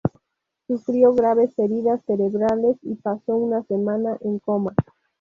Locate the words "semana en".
3.65-4.39